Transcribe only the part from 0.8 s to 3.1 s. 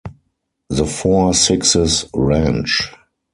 Four Sixes Ranch.